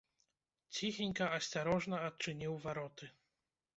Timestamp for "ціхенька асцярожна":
0.77-1.95